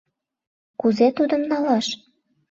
—Кузе 0.79 1.07
тудым 1.17 1.41
налаш?» 1.51 1.87